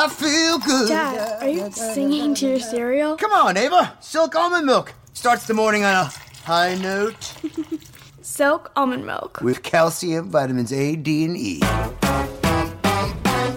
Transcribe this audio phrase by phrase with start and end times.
[0.00, 0.88] I feel good.
[0.90, 3.16] Dad, are you singing to your cereal?
[3.16, 3.94] Come on, Ava.
[3.98, 6.12] Silk almond milk starts the morning on a
[6.44, 7.34] high note
[8.22, 9.40] Silk almond milk.
[9.40, 11.60] with calcium, vitamins A, D, and E.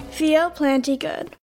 [0.09, 1.37] Feel plenty good.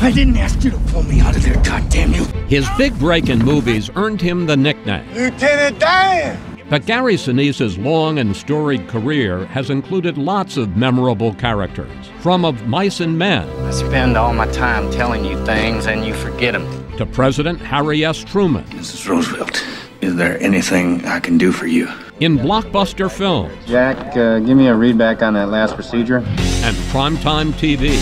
[0.00, 2.24] I didn't ask you to pull me out of there, goddamn you.
[2.48, 5.06] His big break in movies earned him the nickname.
[5.12, 6.49] Lieutenant Dan!
[6.70, 12.64] But Gary Sinise's long and storied career has included lots of memorable characters, from Of
[12.68, 16.96] Mice and Men I spend all my time telling you things and you forget them.
[16.96, 18.22] to President Harry S.
[18.22, 18.62] Truman.
[18.66, 19.08] Mrs.
[19.08, 19.66] Roosevelt,
[20.00, 21.88] is there anything I can do for you?
[22.20, 26.18] In blockbuster films Jack, uh, give me a readback on that last procedure.
[26.18, 27.98] and primetime TV.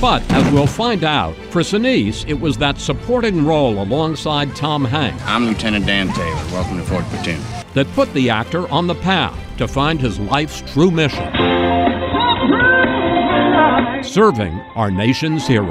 [0.00, 5.22] But as we'll find out, for Sinise, it was that supporting role alongside Tom Hanks
[5.24, 6.44] I'm Lieutenant Dan Taylor.
[6.52, 7.40] Welcome to Fort Platoon.
[7.72, 11.24] that put the actor on the path to find his life's true mission
[14.04, 15.70] serving our nation's heroes.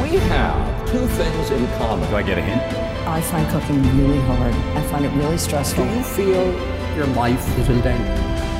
[0.00, 2.08] We have two things in common.
[2.08, 2.62] Do I get a hint?
[3.06, 4.54] I find cooking really hard.
[4.54, 5.84] I find it really stressful.
[5.84, 8.04] Do you feel your life is in danger?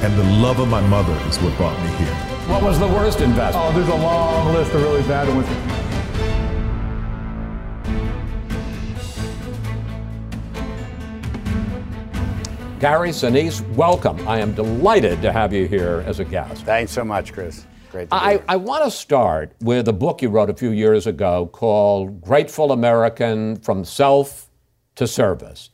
[0.03, 2.28] And the love of my mother is what brought me here.
[2.49, 3.67] What was the worst investment?
[3.67, 5.47] Oh, there's a long list of really bad ones.
[12.81, 14.27] Gary Sinise, welcome.
[14.27, 16.65] I am delighted to have you here as a guest.
[16.65, 17.67] Thanks so much, Chris.
[17.91, 18.45] Great to be I, here.
[18.49, 22.73] I want to start with a book you wrote a few years ago called Grateful
[22.73, 24.49] American From Self
[24.95, 25.69] to Service.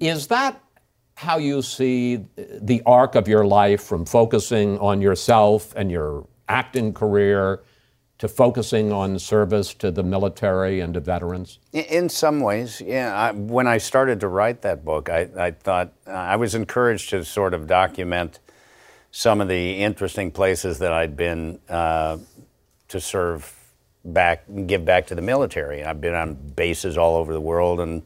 [0.00, 0.63] Is that
[1.14, 6.92] how you see the arc of your life from focusing on yourself and your acting
[6.92, 7.62] career
[8.18, 11.58] to focusing on service to the military and to veterans?
[11.72, 13.14] In- some ways, yeah.
[13.14, 17.10] I, when I started to write that book, I, I thought uh, I was encouraged
[17.10, 18.40] to sort of document
[19.10, 22.18] some of the interesting places that I'd been uh,
[22.88, 23.52] to serve
[24.04, 25.84] back, give back to the military.
[25.84, 28.02] I've been on bases all over the world and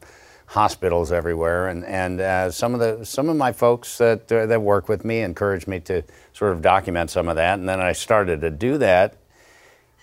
[0.49, 4.61] hospitals everywhere, and and uh, some of the some of my folks that uh, that
[4.61, 7.93] work with me encouraged me to sort of document some of that, and then I
[7.93, 9.15] started to do that,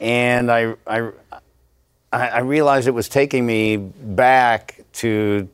[0.00, 1.10] and I I
[2.12, 5.48] I, realized it was taking me back to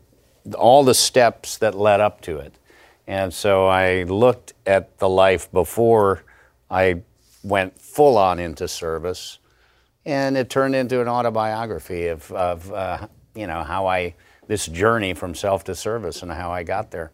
[0.57, 2.53] all the steps that led up to it.
[3.07, 6.23] And so I looked at the life before
[6.71, 7.03] I
[7.43, 9.39] went full on into service,
[10.05, 14.15] and it turned into an autobiography of, of uh, you know, how I,
[14.47, 17.13] this journey from self to service and how I got there.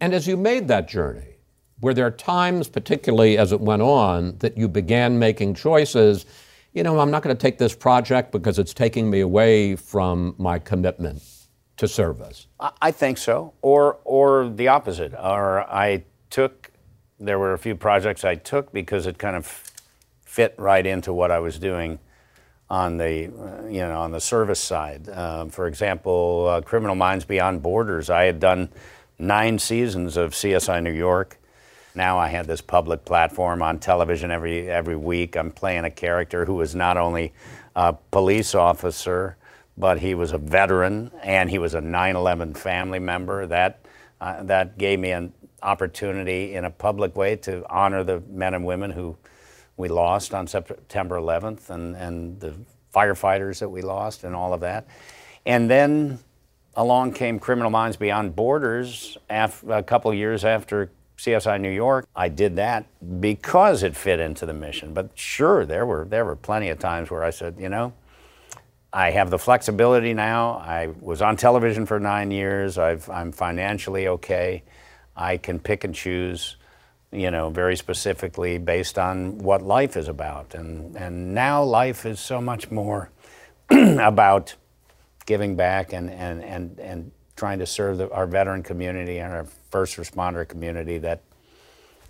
[0.00, 1.36] And as you made that journey,
[1.80, 6.26] were there times, particularly as it went on, that you began making choices?
[6.72, 10.34] You know, I'm not going to take this project because it's taking me away from
[10.38, 11.22] my commitment
[11.78, 12.46] to service.
[12.60, 15.12] I- I think so, or or the opposite.
[15.14, 16.70] Or I took.
[17.18, 19.46] There were a few projects I took because it kind of
[20.26, 21.98] fit right into what I was doing
[22.68, 25.08] on the uh, you know on the service side.
[25.08, 28.10] Um, for example, uh, Criminal Minds Beyond Borders.
[28.10, 28.70] I had done
[29.18, 31.38] nine seasons of CSI New York.
[31.94, 35.36] Now I had this public platform on television every every week.
[35.36, 37.32] I'm playing a character who was not only
[37.74, 39.36] a police officer,
[39.78, 43.46] but he was a veteran and he was a 9/11 family member.
[43.46, 43.80] That
[44.20, 48.64] uh, that gave me an opportunity in a public way to honor the men and
[48.64, 49.16] women who
[49.76, 52.54] we lost on September 11th and, and the
[52.94, 54.86] firefighters that we lost and all of that.
[55.44, 56.18] And then
[56.74, 62.06] along came Criminal Minds Beyond Borders a couple years after CSI New York.
[62.14, 62.86] I did that
[63.20, 64.92] because it fit into the mission.
[64.92, 67.94] But sure, there were there were plenty of times where I said, you know,
[68.92, 70.52] I have the flexibility now.
[70.52, 72.78] I was on television for nine years.
[72.78, 74.62] I've, I'm financially okay.
[75.14, 76.56] I can pick and choose,
[77.12, 80.54] you know, very specifically based on what life is about.
[80.54, 83.10] And, and now life is so much more
[83.70, 84.54] about
[85.24, 89.46] giving back and, and, and, and trying to serve the, our veteran community and our
[89.70, 91.22] first responder community that,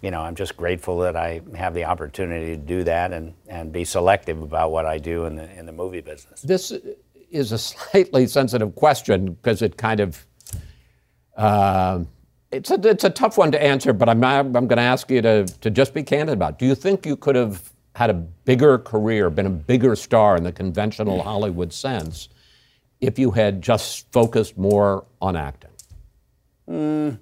[0.03, 3.73] you know, I'm just grateful that I have the opportunity to do that and, and
[3.73, 6.43] be selective about what I do in the, in the movie business.
[6.43, 6.73] This
[7.31, 10.27] is a slightly sensitive question because it kind of
[11.37, 12.01] uh,
[12.51, 15.23] it's a, it's a tough one to answer, but I'm, I'm going to ask you
[15.23, 16.55] to, to just be candid about.
[16.55, 16.59] It.
[16.59, 20.45] Do you think you could have had a bigger career, been a bigger star in
[20.45, 22.29] the conventional Hollywood sense,
[23.01, 25.71] if you had just focused more on acting?
[26.69, 27.19] Mm,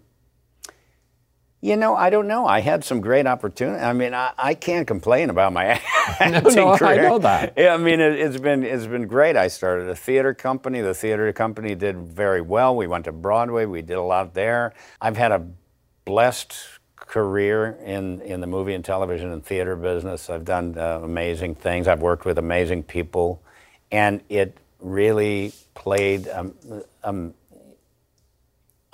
[1.65, 2.47] you know, I don't know.
[2.47, 3.83] I had some great opportunity.
[3.83, 7.07] I mean, I, I can't complain about my acting no, no, career.
[7.07, 7.55] I know that.
[7.57, 9.35] Yeah, I mean, it, has been it's been great.
[9.35, 10.83] I started a theater company.
[10.83, 12.77] The theater company did very well.
[12.77, 13.65] We went to Broadway.
[13.65, 14.75] We did a lot there.
[15.01, 15.47] I've had a
[16.05, 16.55] blessed
[16.97, 20.29] career in in the movie and television and theater business.
[20.29, 21.89] I've done uh, amazing things.
[21.89, 23.43] I've worked with amazing people,
[23.91, 26.29] and it really played.
[26.29, 26.55] Um,
[27.03, 27.33] um,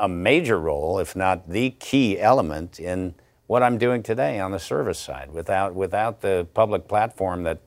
[0.01, 3.15] a major role, if not the key element, in
[3.47, 5.33] what I'm doing today on the service side.
[5.33, 7.61] Without, without the public platform that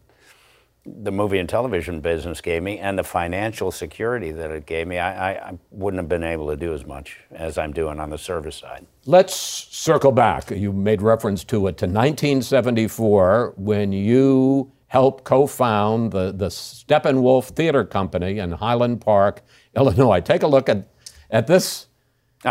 [0.86, 4.98] the movie and television business gave me and the financial security that it gave me,
[4.98, 8.10] I, I, I, wouldn't have been able to do as much as I'm doing on
[8.10, 8.86] the service side.
[9.06, 10.52] Let's circle back.
[10.52, 17.46] You made reference to it to 1974 when you helped co found the, the Steppenwolf
[17.50, 19.42] Theater Company in Highland Park,
[19.76, 20.20] Illinois.
[20.20, 20.88] Take a look at,
[21.30, 21.88] at this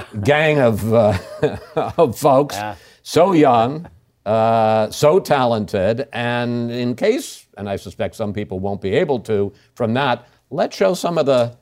[0.25, 1.19] gang of, uh,
[1.97, 2.77] of folks, yeah.
[3.03, 3.89] so young,
[4.27, 9.53] uh, so talented, and in case, and I suspect some people won't be able to,
[9.75, 11.57] from that, let's show some of the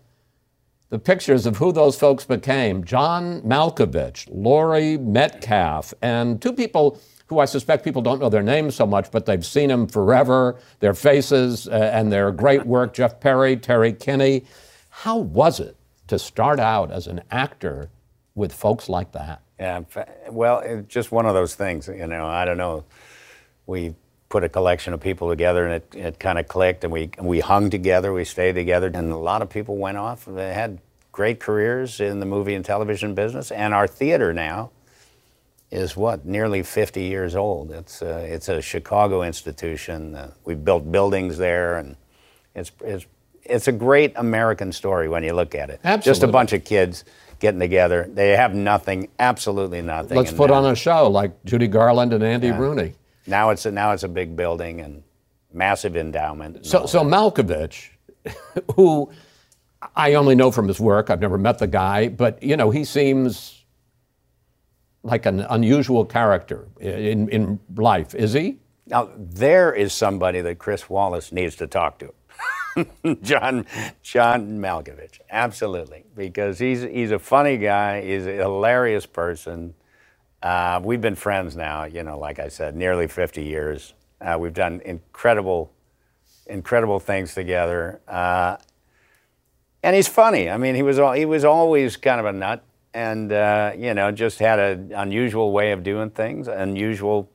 [0.91, 2.83] the pictures of who those folks became.
[2.85, 8.75] John Malkovich, Laurie Metcalf, and two people who I suspect people don't know their names
[8.75, 12.93] so much, but they've seen them forever, their faces uh, and their great work.
[12.93, 14.45] Jeff Perry, Terry Kinney.
[14.89, 15.77] How was it
[16.09, 17.89] to start out as an actor
[18.35, 19.43] with folks like that?
[19.59, 19.83] Yeah,
[20.31, 21.89] well, it's just one of those things.
[21.89, 22.85] You know, I don't know.
[23.67, 23.95] We
[24.31, 27.41] put a collection of people together, and it, it kind of clicked, and we we
[27.41, 30.25] hung together, we stayed together, and a lot of people went off.
[30.25, 30.79] They had
[31.13, 34.71] great careers in the movie and television business, and our theater now
[35.71, 37.71] is what nearly 50 years old.
[37.71, 40.15] It's uh, it's a Chicago institution.
[40.15, 41.97] Uh, we built buildings there, and
[42.55, 43.07] it's it's
[43.43, 45.81] it's a great American story when you look at it.
[45.85, 46.11] Absolutely.
[46.11, 47.05] Just a bunch of kids
[47.41, 48.09] getting together.
[48.09, 50.17] They have nothing, absolutely nothing.
[50.17, 52.59] Let's put on a show like Judy Garland and Andy yeah.
[52.59, 52.95] Rooney.
[53.27, 55.03] Now it's a, now it's a big building and
[55.53, 56.65] massive endowment.
[56.67, 57.89] So so Malkovich,
[58.77, 59.11] who
[59.97, 61.11] I only know from his work.
[61.11, 63.65] I've never met the guy, but you know he seems
[65.03, 68.15] like an unusual character in in life.
[68.15, 68.59] Is he?
[68.87, 72.13] Now there is somebody that Chris Wallace needs to talk to.
[73.23, 73.67] John
[74.03, 78.03] John Malkovich, absolutely, because he's he's a funny guy.
[78.03, 79.75] He's a hilarious person.
[80.43, 83.93] Uh, we've been friends now, you know, like I said, nearly 50 years.
[84.21, 85.71] Uh, we've done incredible,
[86.47, 88.01] incredible things together.
[88.09, 88.57] Uh,
[89.83, 90.49] and he's funny.
[90.49, 92.65] I mean, he was he was always kind of a nut,
[92.95, 97.31] and uh, you know, just had an unusual way of doing things, unusual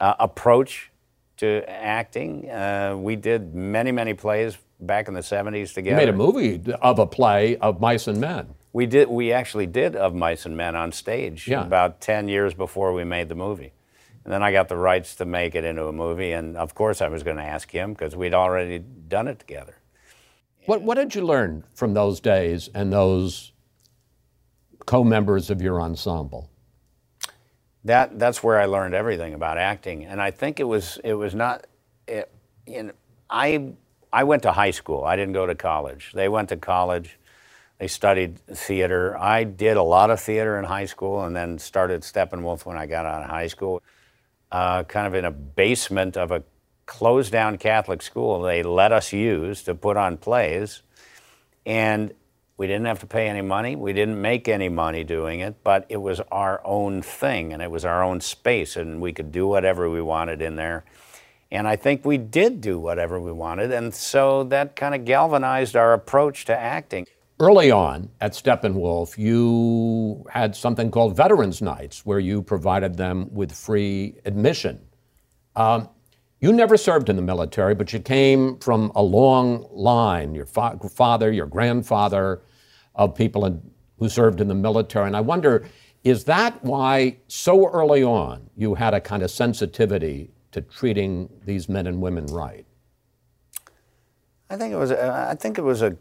[0.00, 0.90] uh, approach
[1.38, 2.50] to acting.
[2.50, 6.00] Uh, we did many, many plays back in the 70s together.
[6.00, 8.54] You made a movie of a play of Mice and Men.
[8.72, 9.08] We did.
[9.08, 11.64] We actually did of Mice and Men on stage yeah.
[11.64, 13.72] about 10 years before we made the movie.
[14.24, 17.02] And then I got the rights to make it into a movie, and of course
[17.02, 19.76] I was going to ask him because we'd already done it together.
[20.66, 23.52] What, what did you learn from those days and those
[24.86, 26.50] co-members of your ensemble?
[27.84, 31.34] That that's where I learned everything about acting, and I think it was it was
[31.34, 31.66] not.
[32.08, 32.32] It,
[32.66, 32.92] you know,
[33.28, 33.74] I
[34.14, 35.02] I went to high school.
[35.02, 36.12] I didn't go to college.
[36.14, 37.18] They went to college.
[37.80, 39.18] They studied theater.
[39.18, 42.86] I did a lot of theater in high school and then started Steppenwolf when I
[42.86, 43.82] got out of high school.
[44.52, 46.44] Uh, kind of in a basement of a
[46.86, 50.82] closed down Catholic school they let us use to put on plays.
[51.66, 52.14] And
[52.56, 53.74] we didn't have to pay any money.
[53.74, 57.70] We didn't make any money doing it, but it was our own thing and it
[57.70, 60.84] was our own space, and we could do whatever we wanted in there.
[61.54, 63.70] And I think we did do whatever we wanted.
[63.70, 67.06] And so that kind of galvanized our approach to acting.
[67.38, 73.52] Early on at Steppenwolf, you had something called Veterans Nights, where you provided them with
[73.52, 74.80] free admission.
[75.56, 75.88] Um,
[76.40, 80.78] you never served in the military, but you came from a long line your fa-
[80.90, 82.42] father, your grandfather,
[82.94, 83.60] of people in,
[83.98, 85.06] who served in the military.
[85.06, 85.66] And I wonder,
[86.02, 91.68] is that why so early on you had a kind of sensitivity to treating these
[91.68, 92.64] men and women right?
[94.48, 94.92] I think it was.
[94.92, 95.96] A, I think it was a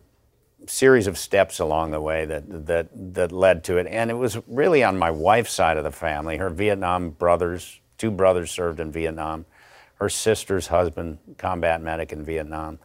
[0.68, 4.38] series of steps along the way that that that led to it, and it was
[4.48, 6.38] really on my wife's side of the family.
[6.38, 9.46] Her Vietnam brothers, two brothers, served in Vietnam.
[9.96, 12.78] Her sister's husband, combat medic in Vietnam.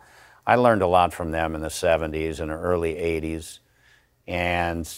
[0.46, 3.58] I learned a lot from them in the 70s and early 80s,
[4.26, 4.90] and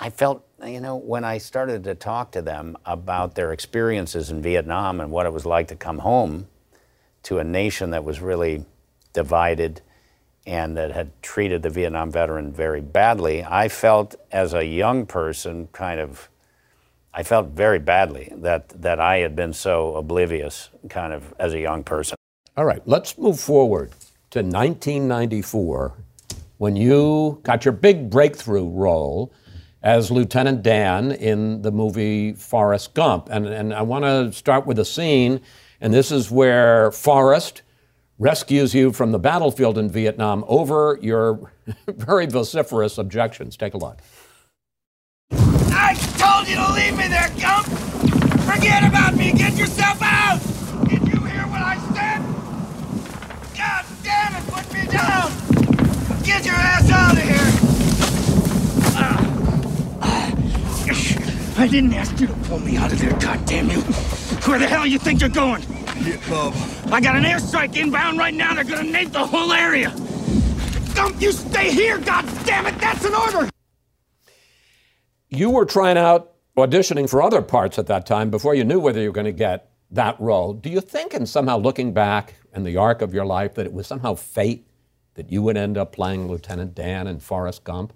[0.00, 4.42] I felt, you know, when I started to talk to them about their experiences in
[4.42, 6.46] Vietnam and what it was like to come home
[7.24, 8.64] to a nation that was really
[9.12, 9.82] divided
[10.46, 15.68] and that had treated the Vietnam veteran very badly, I felt as a young person
[15.72, 16.28] kind of
[17.12, 21.58] I felt very badly that that I had been so oblivious kind of as a
[21.58, 22.16] young person.
[22.56, 23.90] All right, let's move forward
[24.30, 25.94] to 1994
[26.58, 29.32] when you got your big breakthrough role
[29.82, 33.28] as Lieutenant Dan in the movie Forrest Gump.
[33.30, 35.40] And, and I want to start with a scene,
[35.80, 37.62] and this is where Forrest
[38.18, 41.52] rescues you from the battlefield in Vietnam over your
[41.86, 43.56] very vociferous objections.
[43.56, 44.00] Take a look.
[45.30, 47.66] I told you to leave me there, Gump!
[48.42, 49.32] Forget about me!
[49.32, 50.40] Get yourself out!
[50.88, 52.18] Did you hear what I said?
[53.56, 56.22] God damn it, put me down!
[56.24, 57.57] Get your ass out of here!
[61.58, 63.80] I didn't ask you to pull me out of there, goddamn you!
[63.80, 65.62] Where the hell you think you're going?
[65.62, 66.52] Vietnam.
[66.92, 68.54] I got an airstrike inbound right now.
[68.54, 69.92] They're gonna nape the whole area.
[70.94, 72.78] Gump, you stay here, God damn it!
[72.78, 73.50] That's an order.
[75.30, 79.00] You were trying out auditioning for other parts at that time before you knew whether
[79.00, 80.52] you were going to get that role.
[80.52, 83.72] Do you think, and somehow looking back in the arc of your life, that it
[83.72, 84.68] was somehow fate
[85.14, 87.92] that you would end up playing Lieutenant Dan in Forrest Gump?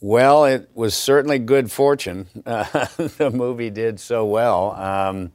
[0.00, 2.26] Well, it was certainly good fortune.
[2.46, 2.86] Uh,
[3.18, 4.72] the movie did so well.
[4.72, 5.32] Um,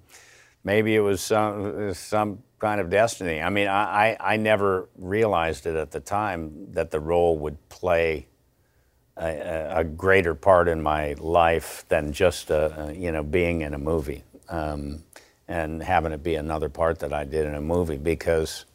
[0.64, 3.42] maybe it was some some kind of destiny.
[3.42, 7.70] I mean, I, I, I never realized it at the time that the role would
[7.70, 8.28] play
[9.18, 13.78] a, a greater part in my life than just uh, you know being in a
[13.78, 15.04] movie um,
[15.48, 17.98] and having it be another part that I did in a movie.
[17.98, 18.66] Because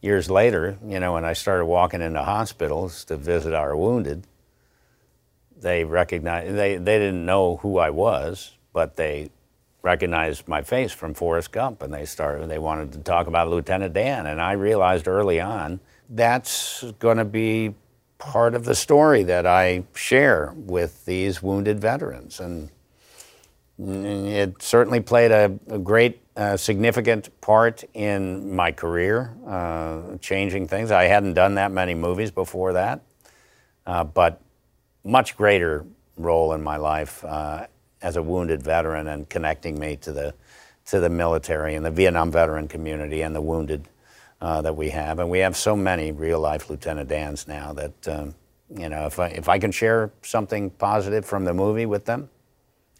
[0.00, 4.26] years later, you know, when I started walking into hospitals to visit our wounded,
[5.64, 9.30] they recognized they they didn't know who I was, but they
[9.82, 12.48] recognized my face from Forrest Gump, and they started.
[12.48, 15.80] They wanted to talk about Lieutenant Dan, and I realized early on
[16.10, 17.74] that's going to be
[18.18, 22.70] part of the story that I share with these wounded veterans, and
[23.78, 30.90] it certainly played a, a great, uh, significant part in my career, uh, changing things.
[30.90, 33.00] I hadn't done that many movies before that,
[33.86, 34.40] uh, but
[35.04, 35.84] much greater
[36.16, 37.66] role in my life uh,
[38.02, 40.34] as a wounded veteran and connecting me to the
[40.86, 43.88] to the military and the Vietnam veteran community and the wounded
[44.42, 45.18] uh, that we have.
[45.18, 48.34] And we have so many real life Lieutenant Dans now that um,
[48.74, 52.28] you know if I, if I can share something positive from the movie with them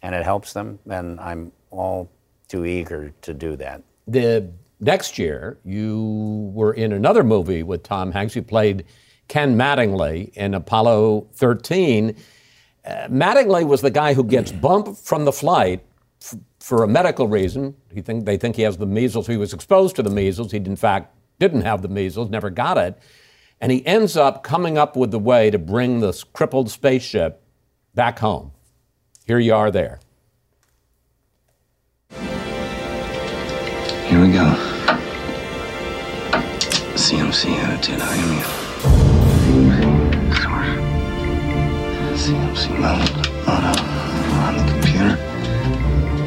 [0.01, 2.09] and it helps them, then I'm all
[2.47, 3.81] too eager to do that.
[4.07, 8.35] The next year, you were in another movie with Tom Hanks.
[8.35, 8.85] You played
[9.27, 12.15] Ken Mattingly in Apollo 13.
[12.85, 15.83] Uh, Mattingly was the guy who gets bumped from the flight
[16.21, 17.75] f- for a medical reason.
[17.91, 19.27] He think, they think he has the measles.
[19.27, 20.51] He was exposed to the measles.
[20.51, 22.97] He, in fact, didn't have the measles, never got it.
[23.59, 27.41] And he ends up coming up with the way to bring this crippled spaceship
[27.93, 28.51] back home.
[29.25, 29.99] Here you are there.
[32.09, 34.55] Here we go.
[36.95, 38.64] CMC attitude, IMU.
[42.25, 43.27] CMC mode.
[43.47, 43.81] Auto.
[44.45, 46.25] On the computer.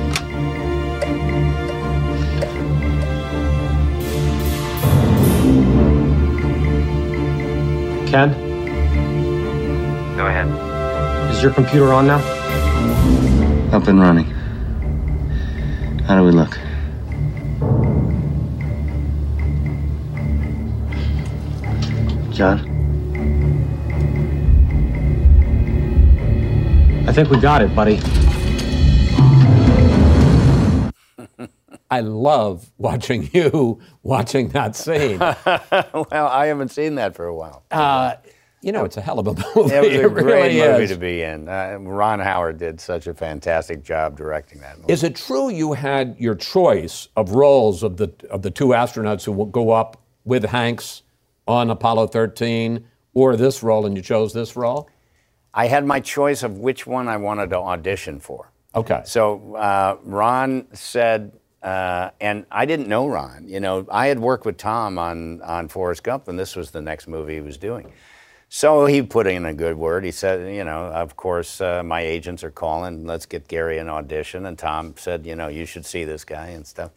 [8.09, 8.33] Ken,
[10.17, 10.49] Go ahead.
[11.31, 12.19] is your computer on now?
[13.73, 14.25] Up and running.
[16.07, 16.59] How do we look?
[22.33, 22.68] John?
[27.25, 27.97] Think we got it, buddy.
[31.91, 35.19] I love watching you watching that scene.
[35.19, 37.65] well, I haven't seen that for a while.
[37.73, 38.15] Uh,
[38.63, 39.75] you know, it's a hell of a movie.
[39.75, 40.91] It was a It great really movie is.
[40.91, 41.49] to be in.
[41.49, 44.93] Uh, Ron Howard did such a fantastic job directing that movie.
[44.93, 49.25] Is it true you had your choice of roles of the of the two astronauts
[49.25, 51.03] who will go up with Hanks
[51.49, 54.89] on Apollo 13, or this role, and you chose this role?
[55.55, 58.50] I had my choice of which one I wanted to audition for.
[58.75, 59.02] Okay.
[59.05, 63.49] So uh, Ron said, uh, and I didn't know Ron.
[63.49, 66.81] You know, I had worked with Tom on on Forrest Gump, and this was the
[66.81, 67.93] next movie he was doing.
[68.50, 70.05] So he put in a good word.
[70.05, 73.07] He said, you know, of course, uh, my agents are calling.
[73.07, 74.47] Let's get Gary an audition.
[74.47, 76.93] And Tom said, you know, you should see this guy and stuff.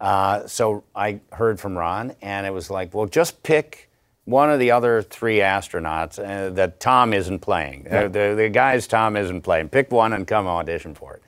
[0.00, 3.88] Uh, so I heard from Ron, and it was like, well, just pick
[4.24, 7.86] one of the other three astronauts uh, that Tom isn't playing.
[7.90, 9.68] Uh, the, the guys Tom isn't playing.
[9.68, 11.22] Pick one and come audition for it.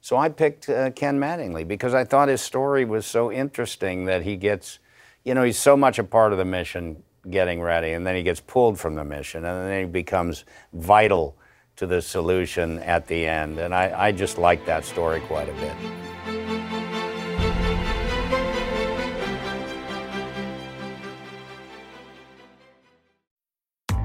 [0.00, 4.22] So I picked uh, Ken Mattingly because I thought his story was so interesting that
[4.22, 4.78] he gets,
[5.24, 8.22] you know, he's so much a part of the mission getting ready, and then he
[8.22, 11.36] gets pulled from the mission, and then he becomes vital
[11.76, 13.58] to the solution at the end.
[13.58, 16.39] And I, I just like that story quite a bit.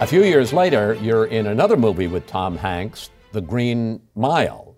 [0.00, 4.76] A few years later, you're in another movie with Tom Hanks, The Green Mile.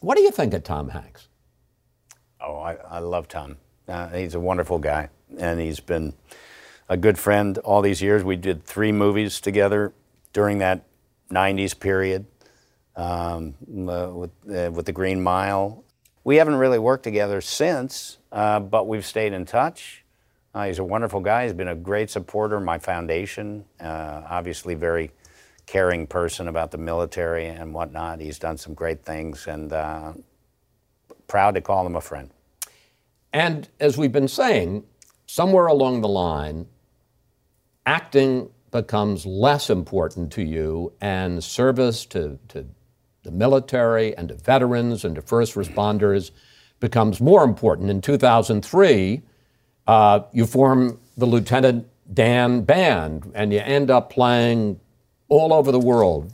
[0.00, 1.28] What do you think of Tom Hanks?
[2.40, 3.58] Oh, I, I love Tom.
[3.86, 6.14] Uh, he's a wonderful guy, and he's been
[6.88, 8.24] a good friend all these years.
[8.24, 9.92] We did three movies together
[10.32, 10.84] during that
[11.30, 12.26] 90s period
[12.96, 13.54] um,
[13.88, 15.84] uh, with, uh, with The Green Mile.
[16.24, 20.02] We haven't really worked together since, uh, but we've stayed in touch.
[20.56, 21.42] Uh, he's a wonderful guy.
[21.42, 23.66] He's been a great supporter of my foundation.
[23.78, 25.10] Uh, obviously, very
[25.66, 28.20] caring person about the military and whatnot.
[28.20, 30.14] He's done some great things, and uh,
[31.28, 32.30] proud to call him a friend.
[33.34, 34.84] And as we've been saying,
[35.26, 36.68] somewhere along the line,
[37.84, 42.64] acting becomes less important to you, and service to, to
[43.24, 46.30] the military and to veterans and to first responders
[46.80, 47.90] becomes more important.
[47.90, 49.20] In 2003,
[49.86, 54.80] uh, you form the Lieutenant Dan Band, and you end up playing
[55.28, 56.32] all over the world.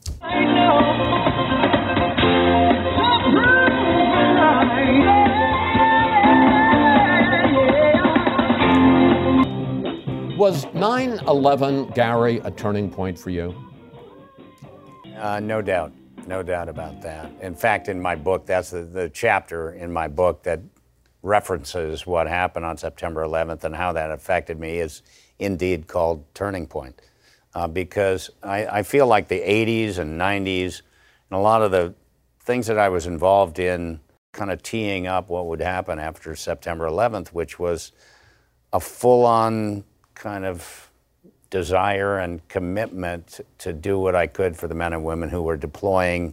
[10.38, 13.55] Was 9 11, Gary, a turning point for you?
[15.17, 15.93] Uh, no doubt.
[16.27, 17.31] No doubt about that.
[17.41, 20.61] In fact, in my book, that's the, the chapter in my book that
[21.23, 25.03] references what happened on September 11th and how that affected me is
[25.39, 27.01] indeed called Turning Point.
[27.55, 30.81] Uh, because I, I, feel like the 80s and 90s
[31.31, 31.95] and a lot of the
[32.41, 34.01] things that I was involved in
[34.33, 37.93] kind of teeing up what would happen after September 11th, which was
[38.73, 40.91] a full on kind of
[41.51, 45.59] desire and commitment to do what I could for the men and women who were
[45.59, 46.33] deploying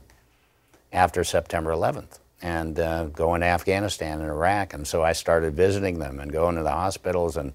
[0.93, 4.73] after September 11th and uh, going to Afghanistan and Iraq.
[4.73, 7.53] And so I started visiting them and going to the hospitals and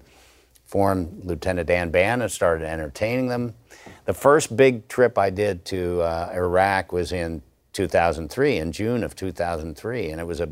[0.65, 3.53] formed Lieutenant Dan Band and started entertaining them.
[4.05, 7.41] The first big trip I did to uh, Iraq was in
[7.73, 10.49] 2003, in June of 2003, and it was a,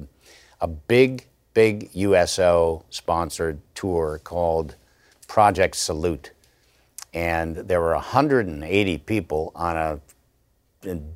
[0.61, 4.75] a big, big USO sponsored tour called
[5.27, 6.31] Project Salute.
[7.13, 9.99] And there were 180 people on a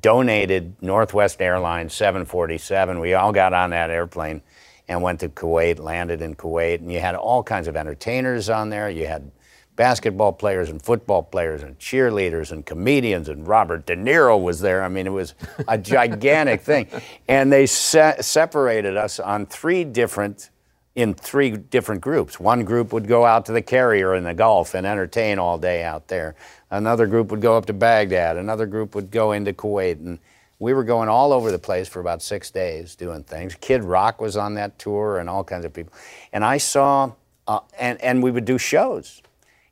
[0.00, 3.00] donated Northwest Airlines 747.
[3.00, 4.42] We all got on that airplane
[4.88, 8.70] and went to Kuwait, landed in Kuwait, and you had all kinds of entertainers on
[8.70, 8.88] there.
[8.88, 9.30] You had
[9.76, 14.82] basketball players and football players and cheerleaders and comedians, and Robert De Niro was there.
[14.82, 15.34] I mean, it was
[15.68, 16.88] a gigantic thing.
[17.28, 20.50] And they se- separated us on three different
[20.98, 22.40] in three different groups.
[22.40, 25.84] One group would go out to the carrier in the Gulf and entertain all day
[25.84, 26.34] out there.
[26.72, 28.36] Another group would go up to Baghdad.
[28.36, 30.04] Another group would go into Kuwait.
[30.04, 30.18] And
[30.58, 33.54] we were going all over the place for about six days doing things.
[33.60, 35.92] Kid Rock was on that tour and all kinds of people.
[36.32, 37.12] And I saw,
[37.46, 39.22] uh, and, and we would do shows.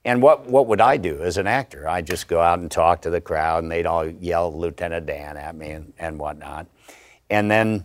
[0.04, 1.88] And what, what would I do as an actor?
[1.88, 5.36] I'd just go out and talk to the crowd, and they'd all yell Lieutenant Dan
[5.36, 6.68] at me and, and whatnot.
[7.28, 7.84] And then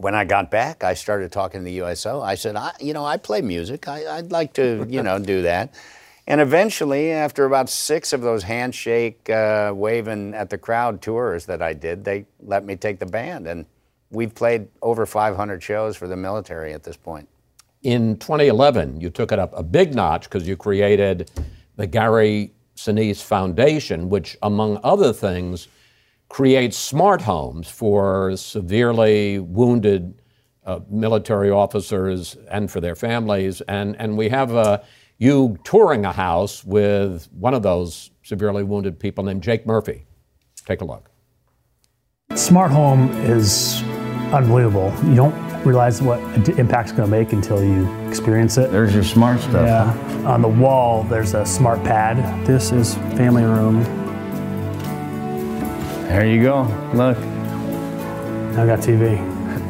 [0.00, 2.22] when I got back, I started talking to the USO.
[2.22, 3.86] I said, I, you know, I play music.
[3.86, 5.74] I, would like to, you know, do that.
[6.26, 11.60] And eventually, after about six of those handshake, uh, waving at the crowd tours that
[11.60, 13.46] I did, they let me take the band.
[13.46, 13.66] And
[14.10, 17.28] we've played over 500 shows for the military at this point.
[17.82, 21.30] In 2011, you took it up a big notch because you created
[21.76, 25.68] the Gary Sinise Foundation, which, among other things,
[26.30, 30.22] creates smart homes for severely wounded
[30.64, 33.60] uh, military officers and for their families.
[33.62, 34.78] And, and we have uh,
[35.18, 40.06] you touring a house with one of those severely wounded people named Jake Murphy.
[40.64, 41.10] Take a look.
[42.36, 43.82] Smart home is
[44.32, 44.94] unbelievable.
[45.04, 48.70] You don't realize what impact it's going to make until you experience it.
[48.70, 49.66] There's your smart stuff.
[49.66, 50.26] Yeah.
[50.32, 52.46] On the wall, there's a smart pad.
[52.46, 53.99] This is family room.
[56.10, 56.62] There you go.
[56.92, 57.16] Look.
[57.18, 59.16] I got TV.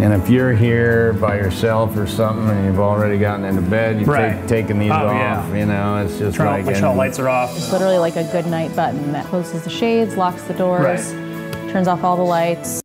[0.00, 4.08] And if you're here by yourself or something and you've already gotten into bed, you've
[4.08, 4.38] right.
[4.40, 5.54] take, taken these oh, off, yeah.
[5.54, 6.74] you know, it's just Turn like.
[6.74, 7.54] Off, all lights are off.
[7.54, 11.70] It's literally like a good night button that closes the shades, locks the doors, right.
[11.70, 12.80] turns off all the lights.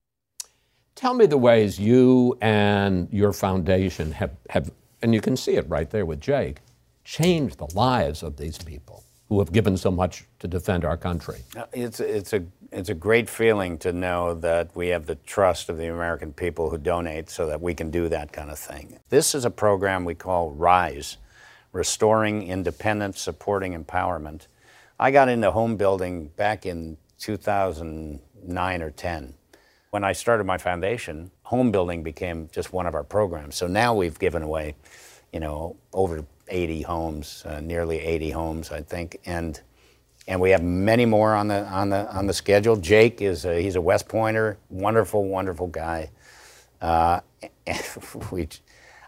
[0.95, 4.69] Tell me the ways you and your foundation have, have,
[5.01, 6.57] and you can see it right there with Jake,
[7.05, 11.39] changed the lives of these people who have given so much to defend our country.
[11.57, 15.69] Uh, it's, it's, a, it's a great feeling to know that we have the trust
[15.69, 18.99] of the American people who donate so that we can do that kind of thing.
[19.09, 21.17] This is a program we call RISE,
[21.71, 24.47] Restoring Independence, Supporting Empowerment.
[24.99, 29.33] I got into home building back in 2009 or 10.
[29.89, 33.55] When I started my foundation, home building became just one of our programs.
[33.55, 34.75] So now we've given away,
[35.33, 39.59] you know, over 80 homes, uh, nearly 80 homes, I think, and
[40.27, 42.75] and we have many more on the on the on the schedule.
[42.75, 46.09] Jake is a, he's a West Pointer, wonderful, wonderful guy.
[46.81, 47.21] Uh,
[48.31, 48.47] we,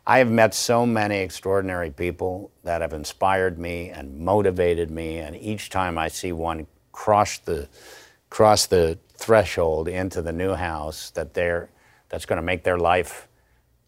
[0.05, 5.35] I have met so many extraordinary people that have inspired me and motivated me, and
[5.35, 7.67] each time I see one cross the
[8.29, 11.69] cross the threshold into the new house that they're
[12.09, 13.27] that's going to make their life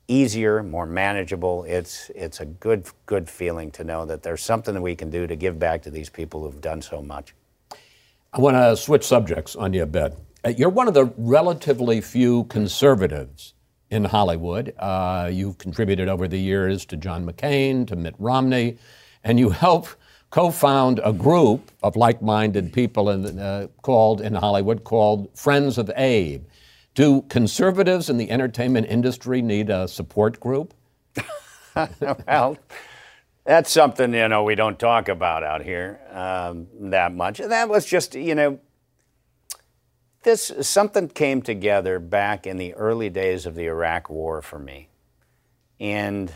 [0.09, 1.63] easier, more manageable.
[1.65, 5.27] It's, it's a good, good feeling to know that there's something that we can do
[5.27, 7.35] to give back to these people who've done so much.
[8.33, 10.17] I want to switch subjects on you a bit.
[10.45, 13.53] Uh, you're one of the relatively few conservatives
[13.89, 14.73] in Hollywood.
[14.77, 18.77] Uh, you've contributed over the years to John McCain, to Mitt Romney,
[19.23, 19.87] and you help
[20.29, 26.43] co-found a group of like-minded people in, uh, called in Hollywood called Friends of Abe.
[26.99, 30.73] Do conservatives in the entertainment industry need a support group?
[32.27, 32.57] well,
[33.45, 37.37] that's something you know we don't talk about out here um, that much.
[37.37, 38.59] That was just you know
[40.23, 44.89] this something came together back in the early days of the Iraq War for me,
[45.79, 46.33] and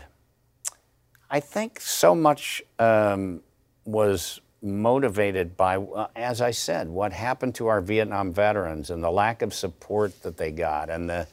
[1.30, 3.42] I think so much um,
[3.84, 9.10] was motivated by, uh, as I said, what happened to our Vietnam veterans and the
[9.10, 11.26] lack of support that they got and the,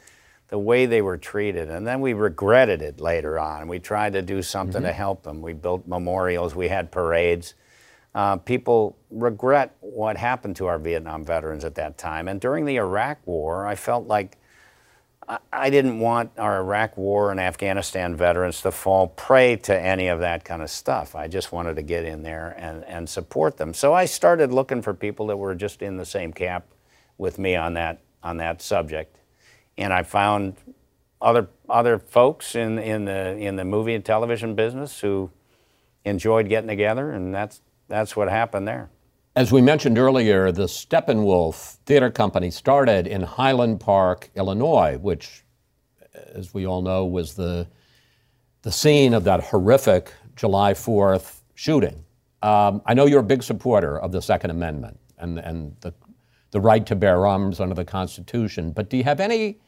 [0.50, 1.70] the way they were treated.
[1.70, 3.70] And then we regretted it later on.
[3.70, 4.88] We tried to do something mm-hmm.
[4.88, 5.42] to help them.
[5.42, 7.54] We built memorials, we had parades.
[8.14, 12.28] Uh, people regret what happened to our Vietnam veterans at that time.
[12.28, 14.38] And during the Iraq War, I felt like
[15.54, 20.20] I didn't want our Iraq War and Afghanistan veterans to fall prey to any of
[20.20, 21.16] that kind of stuff.
[21.16, 23.74] I just wanted to get in there and, and support them.
[23.74, 26.66] So I started looking for people that were just in the same camp
[27.18, 29.18] with me on that on that subject.
[29.78, 30.56] And I found
[31.22, 35.30] other other folks in, in the in the movie and television business who
[36.04, 38.90] enjoyed getting together and that's that's what happened there.
[39.34, 45.46] As we mentioned earlier, the Steppenwolf Theater Company started in Highland Park, Illinois, which,
[46.36, 47.66] as we all know, was the,
[48.64, 52.04] the scene of that horrific July 4th shooting.
[52.44, 55.94] Um, I know you're a big supporter of the Second Amendment and, and the,
[56.50, 59.62] the right to bear arms under the Constitution, but do you have any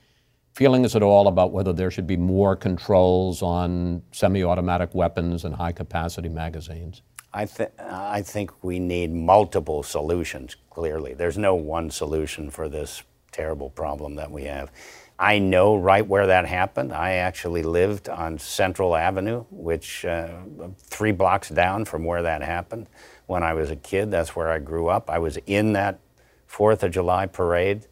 [0.51, 5.55] feelings at all about whether there should be more controls on semi automatic weapons and
[5.55, 7.01] high capacity magazines?
[7.33, 11.13] I, th- I think we need multiple solutions, clearly.
[11.13, 14.71] There's no one solution for this terrible problem that we have.
[15.17, 16.93] I know right where that happened.
[16.93, 20.29] I actually lived on Central Avenue, which uh,
[20.77, 22.87] three blocks down from where that happened
[23.25, 24.11] when I was a kid.
[24.11, 25.09] That's where I grew up.
[25.09, 25.99] I was in that
[26.45, 27.87] Fourth of July parade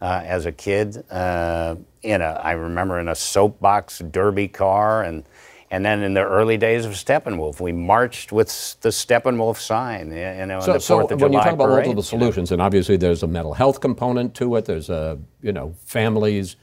[0.00, 1.04] uh, as a kid.
[1.10, 5.24] Uh, in a, I remember in a soapbox derby car and
[5.70, 8.48] and then in the early days of Steppenwolf, we marched with
[8.80, 11.66] the Steppenwolf sign, you know, so, the 4th so of July when you talk about
[11.66, 15.52] parade, multiple solutions, and obviously there's a mental health component to it, there's a, you
[15.52, 16.56] know, families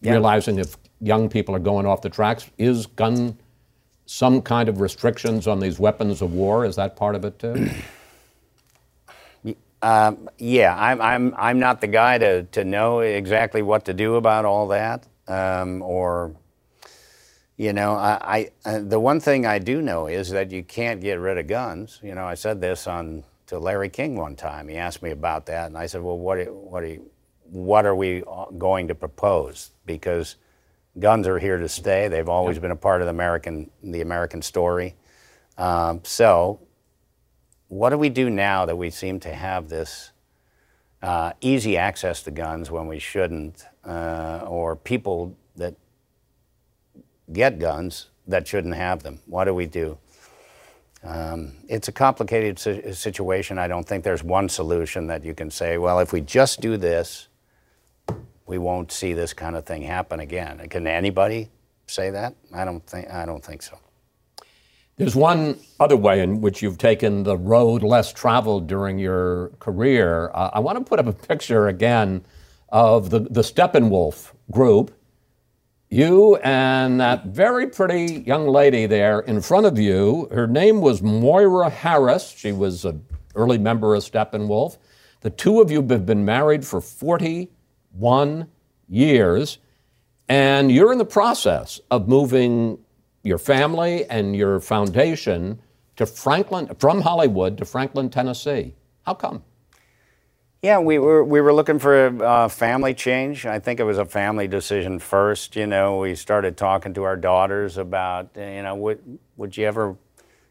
[0.00, 0.12] yeah.
[0.12, 3.38] realizing if young people are going off the tracks, is gun
[4.06, 6.64] some kind of restrictions on these weapons of war?
[6.64, 7.70] Is that part of it too?
[9.80, 14.16] Um, yeah, I'm, I'm, I'm not the guy to, to know exactly what to do
[14.16, 16.34] about all that um, or
[17.58, 21.00] you know, I, I uh, the one thing I do know is that you can't
[21.00, 21.98] get rid of guns.
[22.04, 24.68] You know, I said this on to Larry King one time.
[24.68, 26.96] He asked me about that, and I said, "Well, what what are
[27.50, 28.22] what are we
[28.56, 29.72] going to propose?
[29.84, 30.36] Because
[31.00, 32.06] guns are here to stay.
[32.06, 32.62] They've always yep.
[32.62, 34.94] been a part of the American the American story.
[35.56, 36.60] Um, so,
[37.66, 40.12] what do we do now that we seem to have this
[41.02, 45.74] uh, easy access to guns when we shouldn't, uh, or people that
[47.32, 49.20] get guns that shouldn't have them?
[49.26, 49.98] What do we do?
[51.04, 53.58] Um, it's a complicated si- situation.
[53.58, 56.76] I don't think there's one solution that you can say, well, if we just do
[56.76, 57.28] this,
[58.46, 60.66] we won't see this kind of thing happen again.
[60.68, 61.50] Can anybody
[61.86, 62.34] say that?
[62.54, 63.78] I don't think, I don't think so.
[64.96, 70.32] There's one other way in which you've taken the road less traveled during your career.
[70.34, 72.24] Uh, I want to put up a picture again
[72.70, 74.97] of the, the Steppenwolf group
[75.90, 81.02] you and that very pretty young lady there in front of you, her name was
[81.02, 82.34] Moira Harris.
[82.36, 84.76] She was an early member of Steppenwolf.
[85.20, 88.46] The two of you have been married for 41
[88.88, 89.58] years,
[90.28, 92.78] and you're in the process of moving
[93.22, 95.58] your family and your foundation
[95.96, 98.74] to Franklin, from Hollywood to Franklin, Tennessee.
[99.02, 99.42] How come?
[100.62, 103.46] Yeah, we were we were looking for a uh, family change.
[103.46, 105.54] I think it was a family decision first.
[105.54, 109.96] You know, we started talking to our daughters about you know would would you ever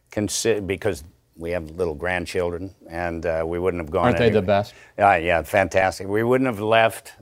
[0.10, 1.04] consider because
[1.36, 4.06] we have little grandchildren and uh, we wouldn't have gone.
[4.06, 4.74] Aren't they the best?
[4.98, 6.08] Uh, yeah, fantastic.
[6.08, 7.14] We wouldn't have left,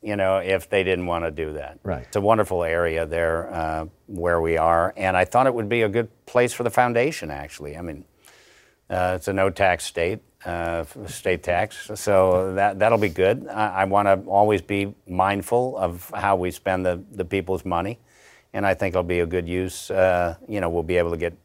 [0.00, 1.80] you know, if they didn't want to do that.
[1.82, 2.04] Right.
[2.04, 5.82] It's a wonderful area there uh, where we are, and I thought it would be
[5.82, 7.30] a good place for the foundation.
[7.30, 8.04] Actually, I mean,
[8.88, 11.90] uh, it's a no tax state uh, state tax.
[11.94, 13.46] So that, that'll be good.
[13.48, 17.98] I, I want to always be mindful of how we spend the, the people's money.
[18.52, 19.90] And I think it'll be a good use.
[19.90, 21.36] Uh, you know, we'll be able to get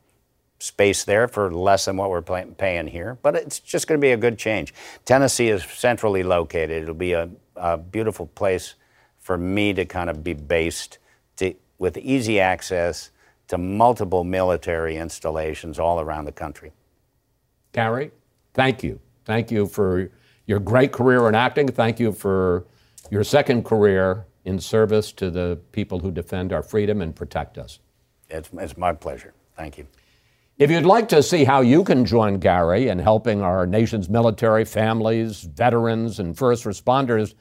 [0.60, 3.18] space there for less than what we're pay- paying here.
[3.22, 4.74] But it's just going to be a good change.
[5.04, 6.84] Tennessee is centrally located.
[6.84, 8.76] It'll be a, a beautiful place
[9.20, 10.98] for me to kind of be based
[11.38, 13.12] to, with easy access
[13.48, 16.72] to multiple military installations all around the country.
[17.74, 18.12] Gary?
[18.56, 19.00] Thank you.
[19.26, 20.10] Thank you for
[20.48, 21.68] your great career in acting.
[21.68, 22.66] Thank you for
[23.12, 27.80] your second career in service to the people who defend our freedom and protect us.
[28.30, 29.34] It's, it's my pleasure.
[29.56, 29.88] Thank you.
[30.58, 34.64] If you'd like to see how you can join Gary in helping our nation's military,
[34.64, 37.34] families, veterans, and first responders,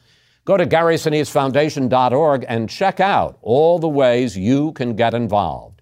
[0.45, 5.81] go to GarySiniseFoundation.org and check out all the ways you can get involved.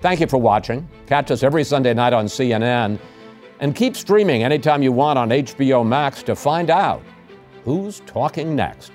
[0.00, 0.88] Thank you for watching.
[1.06, 2.98] Catch us every Sunday night on CNN.
[3.60, 7.02] And keep streaming anytime you want on HBO Max to find out
[7.64, 8.92] who's talking next.